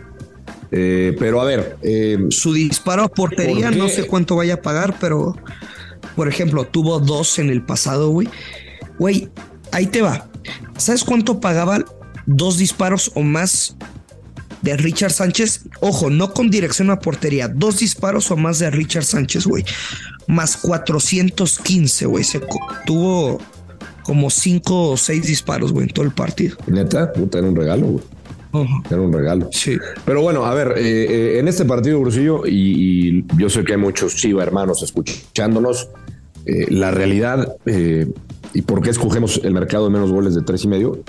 Eh, 0.76 1.16
pero 1.20 1.40
a 1.40 1.46
ver, 1.46 1.78
eh, 1.84 2.18
Su 2.30 2.52
disparo 2.52 3.04
a 3.04 3.08
portería, 3.08 3.70
no 3.70 3.88
sé 3.90 4.08
cuánto 4.08 4.36
vaya 4.36 4.56
a 4.56 4.62
pagar, 4.62 4.98
pero 5.00 5.36
por 6.16 6.28
ejemplo, 6.28 6.66
tuvo 6.66 7.00
dos 7.00 7.38
en 7.38 7.52
el 7.52 7.64
pasado, 7.64 8.10
güey. 8.10 8.28
Güey, 8.98 9.30
ahí 9.72 9.86
te 9.86 10.02
va. 10.02 10.30
¿Sabes 10.78 11.04
cuánto 11.04 11.40
pagaba 11.40 11.86
dos 12.26 12.58
disparos 12.58 13.12
o 13.14 13.22
más 13.22 13.76
de 14.64 14.76
Richard 14.76 15.12
Sánchez? 15.12 15.66
Ojo, 15.80 16.10
no 16.10 16.34
con 16.34 16.50
dirección 16.50 16.90
a 16.90 17.00
portería, 17.00 17.48
dos 17.48 17.80
disparos 17.80 18.32
o 18.32 18.36
más 18.36 18.58
de 18.58 18.72
Richard 18.72 19.06
Sánchez, 19.06 19.46
güey. 19.46 19.64
Más 20.28 20.58
415, 20.58 22.08
güey. 22.08 22.24
Se 22.24 22.42
tuvo 22.88 23.40
como 24.02 24.32
cinco 24.32 24.90
o 24.90 24.98
seis 24.98 25.28
disparos, 25.28 25.72
güey, 25.72 25.88
en 25.88 25.94
todo 25.94 26.06
el 26.06 26.14
partido. 26.14 26.58
neta, 26.66 27.14
puta, 27.14 27.38
era 27.38 27.48
un 27.48 27.56
regalo, 27.56 27.86
güey. 27.86 28.04
Era 28.90 29.02
un 29.02 29.12
regalo. 29.12 29.50
Sí. 29.52 29.78
Pero 30.06 30.22
bueno, 30.22 30.46
a 30.46 30.54
ver, 30.54 30.76
eh, 30.78 30.82
eh, 31.36 31.40
en 31.40 31.48
este 31.48 31.66
partido, 31.66 32.00
Brusillo, 32.00 32.46
y, 32.46 33.20
y 33.20 33.26
yo 33.38 33.50
sé 33.50 33.64
que 33.64 33.74
hay 33.74 33.80
muchos 33.80 34.16
Chiva 34.16 34.44
hermanos 34.44 34.84
escuchándonos, 34.84 35.90
eh, 36.46 36.68
la 36.70 36.92
realidad 36.92 37.56
y 38.54 38.62
por 38.62 38.82
qué 38.82 38.92
escogemos 38.92 39.42
el 39.44 39.54
mercado 39.54 39.86
de 39.86 39.92
menos 39.92 40.12
goles 40.12 40.36
de 40.36 40.42
tres 40.42 40.64
y 40.66 40.68
medio. 40.68 41.00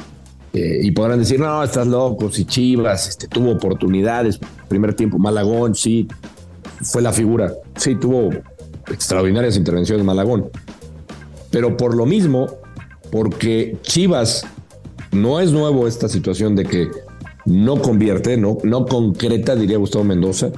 y 0.52 0.90
podrán 0.92 1.18
decir, 1.18 1.40
no, 1.40 1.62
estás 1.62 1.86
loco, 1.86 2.30
si 2.30 2.44
Chivas 2.44 3.08
este, 3.08 3.26
tuvo 3.26 3.50
oportunidades, 3.50 4.38
primer 4.68 4.94
tiempo, 4.94 5.18
Malagón, 5.18 5.74
sí, 5.74 6.06
fue 6.82 7.02
la 7.02 7.12
figura, 7.12 7.52
sí, 7.76 7.96
tuvo 7.96 8.30
extraordinarias 8.86 9.56
intervenciones 9.56 10.04
Malagón. 10.04 10.48
Pero 11.50 11.76
por 11.76 11.96
lo 11.96 12.06
mismo, 12.06 12.46
porque 13.10 13.76
Chivas 13.82 14.46
no 15.12 15.40
es 15.40 15.52
nuevo 15.52 15.86
esta 15.86 16.08
situación 16.08 16.54
de 16.54 16.64
que 16.64 16.88
no 17.44 17.80
convierte, 17.80 18.36
no, 18.36 18.58
no 18.62 18.86
concreta, 18.86 19.54
diría 19.56 19.78
Gustavo 19.78 20.04
Mendoza. 20.04 20.50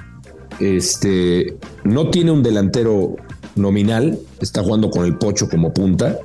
Este 0.60 1.56
no 1.84 2.10
tiene 2.10 2.30
un 2.30 2.42
delantero 2.42 3.16
nominal, 3.56 4.18
está 4.40 4.62
jugando 4.62 4.90
con 4.90 5.04
el 5.04 5.16
pocho 5.16 5.48
como 5.48 5.72
punta. 5.72 6.18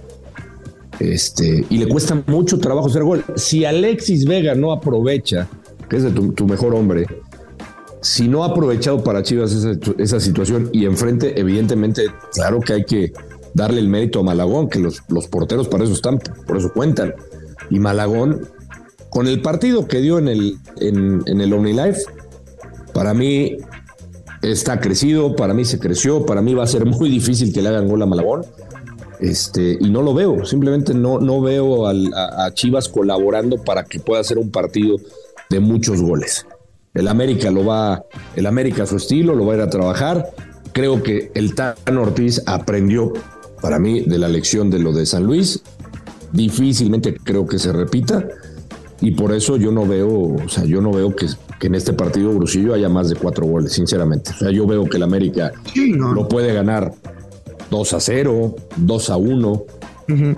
Este, 1.00 1.66
y 1.70 1.78
le 1.78 1.88
cuesta 1.88 2.22
mucho 2.28 2.60
trabajo 2.60 2.88
hacer 2.88 3.04
gol. 3.04 3.24
Si 3.36 3.66
Alexis 3.66 4.26
Vega 4.26 4.54
no 4.54 4.72
aprovecha, 4.72 5.48
que 5.90 5.98
es 5.98 6.14
tu, 6.14 6.32
tu 6.34 6.46
mejor 6.46 6.76
hombre, 6.76 7.08
si 8.02 8.28
no 8.28 8.44
ha 8.44 8.48
aprovechado 8.48 9.04
para 9.04 9.24
Chivas 9.24 9.52
esa, 9.52 9.80
esa 9.98 10.20
situación 10.20 10.70
y 10.72 10.86
enfrente, 10.86 11.40
evidentemente, 11.40 12.06
claro 12.34 12.60
que 12.60 12.74
hay 12.74 12.86
que 12.86 13.14
darle 13.54 13.80
el 13.80 13.88
mérito 13.88 14.20
a 14.20 14.24
Malagón, 14.24 14.70
que 14.70 14.80
los, 14.80 15.02
los 15.08 15.28
porteros 15.28 15.68
para 15.68 15.84
eso 15.84 15.94
están, 15.94 16.20
por 16.48 16.58
eso 16.58 16.72
cuentan. 16.74 17.14
Y 17.70 17.80
Malagón, 17.80 18.48
con 19.12 19.28
el 19.28 19.42
partido 19.42 19.88
que 19.88 20.00
dio 20.02 20.18
en 20.18 20.28
el, 20.30 20.58
en, 20.80 21.22
en 21.28 21.54
OmniLife, 21.54 22.02
para 22.94 23.14
mí 23.14 23.58
está 24.42 24.80
crecido, 24.80 25.36
para 25.36 25.54
mí 25.54 25.66
se 25.66 25.78
creció, 25.80 26.26
para 26.26 26.42
mí 26.42 26.56
va 26.56 26.64
a 26.64 26.68
ser 26.68 26.86
muy 26.98 27.10
difícil 27.10 27.54
que 27.54 27.62
le 27.62 27.70
hagan 27.70 27.88
gol 27.88 28.02
a 28.02 28.06
Malagón. 28.08 28.46
Este, 29.20 29.78
y 29.80 29.92
no 29.92 30.02
lo 30.02 30.16
veo, 30.16 30.44
simplemente 30.46 30.96
no, 30.96 31.20
no 31.20 31.42
veo 31.42 31.86
al- 31.86 32.12
a, 32.16 32.46
a 32.46 32.54
Chivas 32.56 32.90
colaborando 32.90 33.58
para 33.64 33.84
que 33.84 34.00
pueda 34.00 34.24
ser 34.24 34.40
un 34.40 34.50
partido 34.50 34.98
de 35.52 35.60
muchos 35.60 36.02
goles. 36.02 36.48
El 36.96 37.08
América 37.08 37.52
lo 37.52 37.64
va, 37.64 38.04
el 38.36 38.48
América 38.48 38.84
a 38.84 38.88
su 38.88 38.96
estilo, 38.98 39.36
lo 39.36 39.46
va 39.46 39.54
a 39.54 39.56
ir 39.58 39.62
a 39.62 39.70
trabajar. 39.70 40.32
Creo 40.74 41.04
que 41.04 41.32
el 41.36 41.54
Tan 41.54 41.76
Ortiz 41.98 42.42
aprendió 42.48 43.14
para 43.62 43.78
mí 43.78 44.02
de 44.02 44.18
la 44.18 44.28
lección 44.28 44.72
de 44.72 44.80
lo 44.80 44.92
de 44.92 45.06
San 45.06 45.24
Luis. 45.26 45.62
Difícilmente 46.32 47.16
creo 47.24 47.46
que 47.46 47.60
se 47.60 47.72
repita. 47.72 48.28
Y 49.02 49.12
por 49.12 49.34
eso 49.34 49.58
yo 49.58 49.72
no 49.72 49.86
veo, 49.88 50.10
o 50.36 50.48
sea, 50.50 50.64
yo 50.64 50.80
no 50.80 50.92
veo 50.92 51.16
que, 51.16 51.26
que 51.60 51.68
en 51.68 51.76
este 51.76 51.92
partido 51.94 52.32
Brusillo 52.34 52.74
haya 52.76 52.88
más 52.88 53.10
de 53.10 53.16
cuatro 53.16 53.46
goles, 53.48 53.74
sinceramente. 53.74 54.32
O 54.32 54.38
sea, 54.38 54.52
yo 54.52 54.68
veo 54.68 54.86
que 54.86 54.98
el 54.98 55.04
América 55.04 55.52
Sí, 55.74 55.92
no. 55.92 56.14
lo 56.14 56.28
puede 56.28 56.54
ganar 56.54 56.94
2 57.72 57.94
a 57.94 58.00
0, 58.00 58.56
2 58.78 59.10
a 59.10 59.18
1, 59.18 59.50
Ujú. 59.50 60.36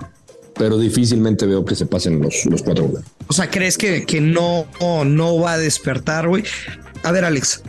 pero 0.56 0.78
difícilmente 0.78 1.44
veo 1.46 1.64
que 1.64 1.74
se 1.74 1.84
pasen 1.84 2.22
los, 2.22 2.46
los 2.46 2.62
cuatro 2.62 2.84
goles. 2.88 3.04
O 3.28 3.32
sea, 3.34 3.50
¿crees 3.50 3.76
que, 3.76 4.04
que 4.06 4.20
no, 4.22 4.64
no 5.04 5.38
va 5.38 5.52
a 5.54 5.58
despertar, 5.58 6.26
güey? 6.28 6.44
A 7.02 7.12
ver, 7.12 7.26
Alex, 7.26 7.62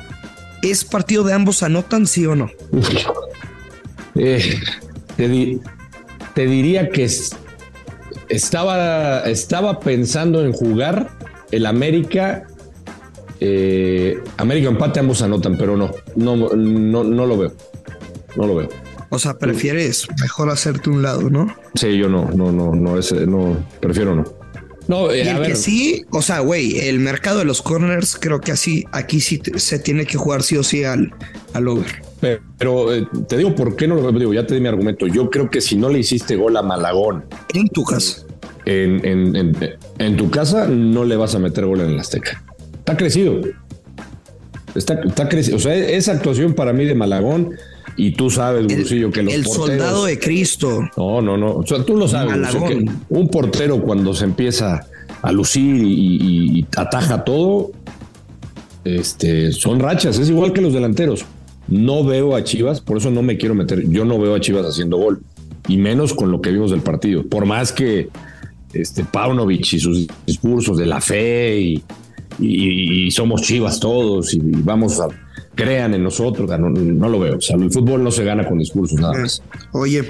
¿es 0.61 0.85
partido 0.85 1.23
de 1.25 1.33
ambos 1.33 1.61
anotan, 1.61 2.07
sí 2.07 2.25
o 2.25 2.35
no? 2.37 2.49
Eh, 4.15 4.61
te, 5.17 5.27
di- 5.27 5.59
te 6.33 6.45
diría 6.45 6.89
que 6.89 7.03
es- 7.03 7.31
estaba, 8.29 9.22
estaba 9.22 9.79
pensando 9.79 10.44
en 10.46 10.51
jugar 10.53 11.10
el 11.51 11.65
América. 11.65 12.48
eh, 13.39 14.17
América 14.38 14.70
empate, 14.70 15.00
ambos 15.00 15.22
anotan, 15.22 15.58
pero 15.58 15.75
no, 15.77 15.91
no, 16.15 16.36
no, 16.36 17.03
no 17.03 17.25
lo 17.25 17.38
veo. 17.38 17.53
No 18.36 18.48
lo 18.48 18.55
veo. 18.55 18.70
O 19.10 19.20
sea, 19.20 19.38
prefieres 19.38 20.08
mejor 20.20 20.50
hacerte 20.50 20.89
un 20.89 21.01
lado, 21.01 21.29
¿no? 21.29 21.55
Sí, 21.75 21.98
yo 21.98 22.10
no, 22.10 22.29
no, 22.32 22.51
no, 22.51 22.74
no, 22.74 22.98
ese, 22.98 23.25
no, 23.27 23.55
prefiero 23.79 24.15
no. 24.15 24.24
No, 24.88 25.10
eh, 25.12 25.24
y 25.24 25.27
el 25.27 25.41
que 25.41 25.55
sí, 25.55 26.05
o 26.12 26.22
sea, 26.22 26.39
güey, 26.41 26.79
el 26.88 27.00
mercado 27.00 27.39
de 27.39 27.46
los 27.46 27.62
corners, 27.62 28.17
creo 28.20 28.39
que 28.41 28.51
así, 28.51 28.86
aquí 28.91 29.20
sí 29.20 29.41
se 29.55 29.79
tiene 29.79 30.05
que 30.05 30.17
jugar 30.17 30.44
sí 30.44 30.58
o 30.58 30.63
sí 30.63 30.84
al, 30.84 31.13
al 31.53 31.67
over. 31.67 32.01
Pero, 32.19 32.93
eh, 32.93 33.07
te 33.27 33.38
digo, 33.38 33.53
¿por 33.53 33.75
qué 33.75 33.88
no 33.88 33.95
lo 33.95 34.12
digo? 34.12 34.34
Ya 34.34 34.48
te 34.48 34.55
di 34.55 34.62
mi 34.62 34.67
argumento. 34.67 35.05
Yo 35.07 35.29
creo 35.29 35.50
que 35.50 35.62
si 35.62 35.75
no 35.75 35.89
le 35.89 36.00
hiciste 36.00 36.36
gol 36.36 36.57
a 36.57 36.62
Malagón. 36.62 37.25
En 37.53 37.67
tu 37.69 37.84
casa. 37.84 38.24
En, 38.65 39.05
en, 39.05 39.55
en, 40.00 40.17
tu 40.17 40.31
casa 40.31 40.67
no 40.67 41.05
le 41.05 41.15
vas 41.15 41.36
a 41.36 41.39
meter 41.39 41.65
gol 41.65 41.81
en 41.81 41.91
el 41.91 42.00
Azteca. 42.00 42.43
Está 42.79 42.98
crecido. 42.98 43.41
Está, 44.74 44.95
está 44.95 45.29
crecido. 45.29 45.57
O 45.57 45.60
sea, 45.60 45.75
esa 45.75 46.13
actuación 46.13 46.53
para 46.53 46.74
mí 46.74 46.86
de 46.86 46.95
Malagón 46.95 47.55
y 47.98 48.12
tú 48.12 48.29
sabes, 48.29 48.67
Gurusillo, 48.67 49.12
que 49.12 49.24
los 49.24 49.34
El 49.34 49.45
soldado 49.45 50.05
de 50.05 50.19
Cristo. 50.19 50.81
No, 50.98 51.22
no, 51.22 51.38
no. 51.38 51.55
O 51.55 51.65
sea, 51.65 51.84
tú 51.84 51.95
lo 51.95 52.07
sabes. 52.07 52.36
un 53.10 53.27
portero 53.29 53.81
cuando 53.81 54.13
se 54.13 54.25
empieza 54.25 54.86
a 55.22 55.31
lucir 55.31 55.81
y, 55.84 56.65
ataja 56.75 57.24
todo, 57.24 57.72
este, 58.84 59.51
son 59.51 59.79
rachas. 59.79 60.19
Es 60.19 60.29
igual 60.29 60.53
que 60.53 60.62
los 60.62 60.74
delanteros. 60.74 61.25
No 61.67 62.03
veo 62.03 62.36
a 62.36 62.43
Chivas, 62.43 62.81
por 62.81 62.98
eso 62.98 63.12
no 63.12 63.22
me 63.22 63.38
quiero 63.38 63.55
meter. 63.55 63.88
Yo 63.89 64.05
no 64.05 64.19
veo 64.19 64.36
a 64.36 64.39
Chivas 64.39 64.65
haciendo 64.65 64.98
gol. 64.98 65.22
Y 65.67 65.77
menos 65.77 66.13
con 66.13 66.31
lo 66.31 66.41
que 66.41 66.51
vimos 66.51 66.72
del 66.72 66.81
partido. 66.81 67.25
Por 67.25 67.45
más 67.45 67.72
que 67.72 68.10
este 68.74 69.03
Paunovic 69.03 69.74
y 69.74 69.79
sus 69.79 70.07
discursos 70.27 70.77
de 70.77 70.86
la 70.86 71.01
fe 71.01 71.60
y, 71.60 71.84
y 72.39 73.10
somos 73.12 73.41
Chivas 73.41 73.79
todos 73.79 74.34
y 74.34 74.39
vamos 74.41 75.00
a 75.00 75.07
crean 75.55 75.93
en 75.93 76.03
nosotros, 76.03 76.50
no, 76.60 77.10
lo 77.10 77.19
veo. 77.19 77.38
O 77.38 77.41
sea, 77.41 77.55
el 77.55 77.72
fútbol 77.72 78.03
no 78.03 78.12
se 78.12 78.24
gana 78.24 78.48
con 78.48 78.60
discursos 78.60 79.00
nada 79.00 79.13
más. 79.17 79.41
Oye, 79.72 80.03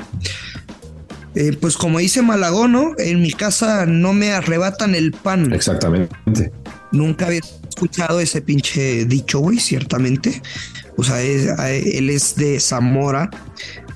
eh, 1.36 1.58
pues 1.60 1.78
como 1.78 2.00
dice 2.00 2.22
Malagón, 2.22 2.96
En 2.98 3.22
mi 3.22 3.32
casa 3.32 3.86
no 3.86 4.14
me 4.14 4.32
arrebatan 4.32 4.96
el 4.96 5.12
pan. 5.12 5.54
Exactamente. 5.54 6.52
Nunca 6.92 7.28
había 7.28 7.42
escuchado 7.76 8.20
ese 8.22 8.42
pinche 8.42 9.06
dicho, 9.06 9.40
güey, 9.40 9.60
ciertamente. 9.60 10.42
O 10.98 11.04
sea, 11.04 11.22
él 11.22 12.10
es 12.10 12.36
de 12.36 12.60
Zamora, 12.60 13.30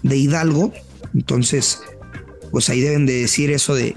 de 0.04 0.18
Hidalgo. 0.18 0.74
Entonces, 1.16 1.82
pues 2.52 2.70
ahí 2.70 2.82
deben 2.82 3.06
de 3.06 3.22
decir 3.22 3.52
eso 3.52 3.74
de 3.74 3.96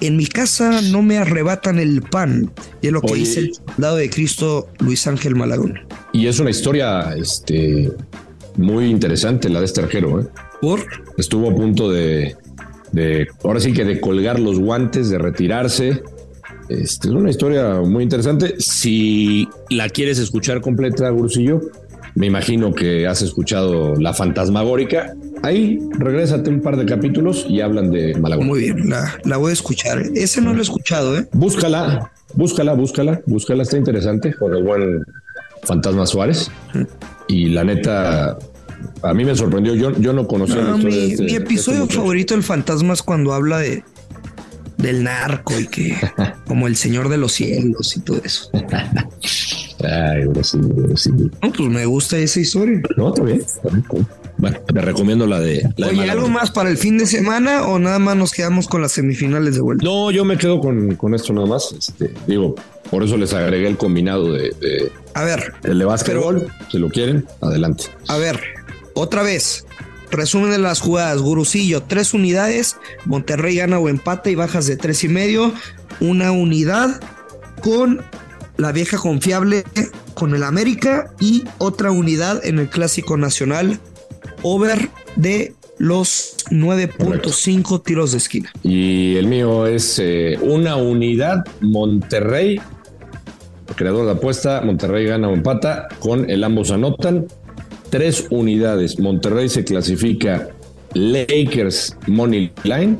en 0.00 0.16
mi 0.16 0.26
casa 0.26 0.80
no 0.82 1.02
me 1.02 1.18
arrebatan 1.18 1.78
el 1.78 2.02
pan. 2.02 2.52
Y 2.80 2.88
es 2.88 2.92
lo 2.92 3.00
que 3.00 3.14
dice 3.14 3.40
el 3.40 3.54
soldado 3.54 3.96
de 3.96 4.10
Cristo 4.10 4.68
Luis 4.80 5.06
Ángel 5.06 5.36
Malagón. 5.36 5.78
Y 6.12 6.26
es 6.26 6.40
una 6.40 6.50
historia 6.50 7.14
este, 7.16 7.92
muy 8.56 8.86
interesante 8.86 9.48
la 9.48 9.60
de 9.60 9.66
este 9.66 9.82
arquero. 9.82 10.20
¿eh? 10.20 10.26
¿Por? 10.60 10.84
Estuvo 11.16 11.50
a 11.50 11.54
punto 11.54 11.88
de, 11.88 12.36
de, 12.90 13.28
ahora 13.44 13.60
sí 13.60 13.72
que 13.72 13.84
de 13.84 14.00
colgar 14.00 14.40
los 14.40 14.58
guantes, 14.58 15.08
de 15.08 15.18
retirarse. 15.18 16.02
Este, 16.68 17.08
es 17.08 17.14
una 17.14 17.30
historia 17.30 17.80
muy 17.80 18.02
interesante. 18.02 18.54
Si 18.58 19.48
la 19.70 19.88
quieres 19.88 20.18
escuchar 20.18 20.60
completa, 20.60 21.08
Gursillo, 21.10 21.60
me 22.14 22.26
imagino 22.26 22.74
que 22.74 23.06
has 23.06 23.22
escuchado 23.22 23.94
La 23.96 24.12
Fantasmagórica. 24.14 25.14
Ahí 25.42 25.78
regrésate 25.98 26.50
un 26.50 26.60
par 26.60 26.76
de 26.76 26.84
capítulos 26.84 27.46
y 27.48 27.60
hablan 27.60 27.90
de 27.90 28.14
Malagón. 28.14 28.46
Muy 28.46 28.60
bien, 28.60 28.88
la, 28.90 29.18
la 29.24 29.36
voy 29.38 29.50
a 29.50 29.52
escuchar. 29.54 30.02
Ese 30.14 30.40
no 30.40 30.52
lo 30.52 30.58
he 30.60 30.62
escuchado, 30.62 31.16
¿eh? 31.18 31.26
Búscala, 31.32 32.12
búscala, 32.34 32.74
búscala, 32.74 33.22
búscala, 33.26 33.62
está 33.62 33.76
interesante 33.76 34.34
con 34.34 34.54
el 34.54 34.62
buen 34.62 35.04
Fantasma 35.64 36.06
Suárez. 36.06 36.50
Y 37.28 37.48
la 37.48 37.64
neta, 37.64 38.38
a 39.02 39.14
mí 39.14 39.24
me 39.24 39.34
sorprendió. 39.34 39.74
Yo, 39.74 39.92
yo 39.98 40.12
no 40.12 40.26
conocía 40.26 40.62
mi, 40.76 41.12
este- 41.12 41.24
mi, 41.24 41.34
episodio 41.34 41.84
este 41.84 41.96
favorito 41.96 42.34
del 42.34 42.42
Fantasma 42.42 42.92
es 42.92 43.02
cuando 43.02 43.32
habla 43.32 43.58
de 43.58 43.82
del 44.82 45.04
narco 45.04 45.58
y 45.58 45.66
que 45.66 45.96
como 46.46 46.66
el 46.66 46.76
señor 46.76 47.08
de 47.08 47.16
los 47.16 47.32
cielos 47.32 47.96
y 47.96 48.00
todo 48.00 48.20
eso. 48.24 48.50
Ay, 49.84 50.26
Brasil, 50.26 50.60
No, 51.42 51.52
pues 51.52 51.68
me 51.68 51.86
gusta 51.86 52.18
esa 52.18 52.40
historia. 52.40 52.80
No, 52.96 53.08
está 53.08 53.22
bien. 53.22 53.42
Bueno, 54.38 54.58
te 54.60 54.80
recomiendo 54.80 55.26
la 55.26 55.40
de. 55.40 55.68
La 55.76 55.88
Oye, 55.88 56.10
¿algo 56.10 56.28
más 56.28 56.50
para 56.50 56.70
el 56.70 56.76
fin 56.76 56.98
de 56.98 57.06
semana 57.06 57.66
o 57.66 57.78
nada 57.78 57.98
más 57.98 58.16
nos 58.16 58.32
quedamos 58.32 58.66
con 58.66 58.82
las 58.82 58.92
semifinales 58.92 59.54
de 59.54 59.60
vuelta? 59.60 59.84
No, 59.84 60.10
yo 60.10 60.24
me 60.24 60.36
quedo 60.36 60.60
con, 60.60 60.96
con 60.96 61.14
esto 61.14 61.32
nada 61.32 61.46
más. 61.46 61.72
Este, 61.78 62.12
digo, 62.26 62.54
por 62.90 63.02
eso 63.02 63.16
les 63.16 63.32
agregué 63.32 63.68
el 63.68 63.76
combinado 63.76 64.32
de. 64.32 64.52
a 65.14 65.24
ver. 65.24 65.52
El 65.64 65.78
de 65.78 65.84
básquetbol, 65.84 66.48
si 66.70 66.78
lo 66.78 66.88
quieren, 66.88 67.26
adelante. 67.40 67.84
A 68.08 68.18
ver, 68.18 68.40
otra 68.94 69.22
vez. 69.22 69.64
Resumen 70.12 70.50
de 70.50 70.58
las 70.58 70.80
jugadas. 70.80 71.20
Gurusillo, 71.22 71.82
tres 71.82 72.12
unidades. 72.12 72.76
Monterrey 73.06 73.56
gana 73.56 73.78
o 73.78 73.88
empate 73.88 74.30
y 74.30 74.34
bajas 74.34 74.66
de 74.66 74.76
tres 74.76 75.02
y 75.04 75.08
medio. 75.08 75.52
Una 76.00 76.32
unidad 76.32 77.00
con 77.62 78.02
la 78.58 78.72
vieja 78.72 78.98
confiable 78.98 79.64
con 80.12 80.34
el 80.34 80.42
América 80.42 81.10
y 81.18 81.44
otra 81.56 81.90
unidad 81.90 82.44
en 82.44 82.58
el 82.58 82.68
Clásico 82.68 83.16
Nacional. 83.16 83.80
Over 84.42 84.90
de 85.16 85.54
los 85.78 86.36
9.5 86.50 87.82
tiros 87.82 88.12
de 88.12 88.18
esquina. 88.18 88.52
Y 88.62 89.16
el 89.16 89.26
mío 89.26 89.66
es 89.66 89.98
eh, 89.98 90.38
una 90.42 90.76
unidad 90.76 91.42
Monterrey. 91.62 92.60
Creador 93.76 94.04
de 94.04 94.12
apuesta, 94.12 94.60
Monterrey 94.60 95.06
gana 95.06 95.28
o 95.28 95.32
empata, 95.32 95.88
con 96.00 96.28
el 96.28 96.44
ambos 96.44 96.70
anotan 96.70 97.26
tres 97.92 98.26
unidades. 98.30 98.98
Monterrey 98.98 99.50
se 99.50 99.64
clasifica 99.64 100.48
Lakers 100.94 101.94
Money 102.06 102.50
Line, 102.64 102.96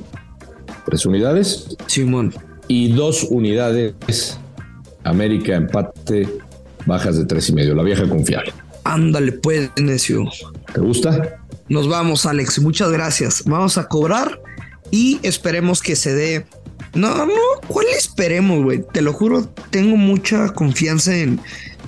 tres 0.85 1.07
unidades. 1.07 1.77
Simón. 1.87 2.35
Y 2.69 2.93
dos 2.93 3.27
unidades 3.31 4.39
América 5.05 5.57
empate, 5.57 6.29
bajas 6.85 7.17
de 7.17 7.25
tres 7.25 7.49
y 7.49 7.55
medio, 7.55 7.75
la 7.75 7.83
vieja 7.83 8.07
confiable. 8.07 8.53
Ándale, 8.85 9.33
pues, 9.33 9.71
necio. 9.81 10.25
¿Te 10.75 10.81
gusta? 10.81 11.41
Nos 11.71 11.89
vamos, 11.89 12.27
Alex. 12.27 12.61
Muchas 12.61 12.93
gracias. 12.93 13.45
Vamos 13.47 13.79
a 13.79 13.89
cobrar 13.89 14.43
y 14.91 15.19
esperemos 15.23 15.81
que 15.81 15.97
se 15.97 16.15
dé. 16.15 16.45
No, 16.95 17.25
no, 17.25 17.35
¿cuál 17.67 17.87
esperemos, 17.97 18.63
güey? 18.63 18.85
Te 18.93 19.01
lo 19.01 19.15
juro, 19.15 19.49
tengo 19.71 19.97
mucha 19.97 20.51
confianza 20.51 21.17
en, 21.17 21.41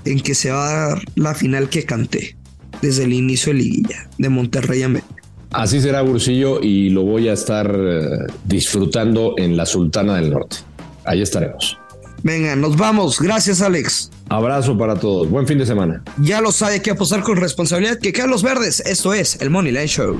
en 0.06 0.20
que 0.20 0.34
se 0.34 0.50
va 0.50 0.70
a 0.70 0.88
dar 0.88 1.02
la 1.16 1.34
final 1.34 1.68
que 1.68 1.84
canté 1.84 2.36
desde 2.84 3.04
el 3.04 3.12
inicio 3.14 3.52
de 3.52 3.60
liguilla 3.60 4.08
de 4.18 4.28
Monterrey 4.28 4.82
a 4.82 4.86
América. 4.86 5.14
Así 5.50 5.80
será, 5.80 6.02
Bursillo, 6.02 6.60
y 6.60 6.90
lo 6.90 7.02
voy 7.02 7.28
a 7.28 7.32
estar 7.32 7.74
eh, 7.74 8.26
disfrutando 8.44 9.34
en 9.38 9.56
la 9.56 9.64
Sultana 9.64 10.16
del 10.16 10.30
Norte. 10.30 10.56
Ahí 11.04 11.22
estaremos. 11.22 11.78
Venga, 12.22 12.56
nos 12.56 12.76
vamos. 12.76 13.20
Gracias, 13.20 13.62
Alex. 13.62 14.10
Abrazo 14.28 14.76
para 14.76 14.96
todos. 14.96 15.30
Buen 15.30 15.46
fin 15.46 15.58
de 15.58 15.66
semana. 15.66 16.02
Ya 16.18 16.40
lo 16.40 16.52
sabe 16.52 16.82
que 16.82 16.90
apostar 16.90 17.22
con 17.22 17.36
responsabilidad 17.36 17.98
que 17.98 18.12
quedan 18.12 18.30
los 18.30 18.42
verdes. 18.42 18.80
Esto 18.80 19.14
es 19.14 19.40
el 19.40 19.50
Money 19.50 19.72
Line 19.72 19.86
Show. 19.86 20.18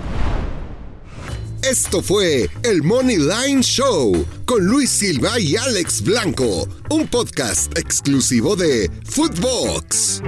Esto 1.63 2.03
fue 2.03 2.49
el 2.63 2.83
Money 2.83 3.17
Line 3.17 3.63
Show 3.63 4.25
con 4.45 4.67
Luis 4.67 4.91
Silva 4.91 5.41
y 5.41 5.57
Alex 5.57 6.03
Blanco, 6.03 6.69
un 6.91 7.09
podcast 7.09 7.77
exclusivo 7.79 8.55
de 8.55 8.91
Footbox. 9.05 10.23